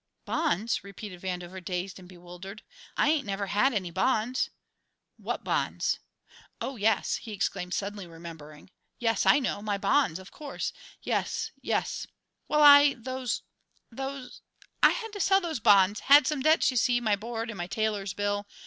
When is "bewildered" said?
2.09-2.63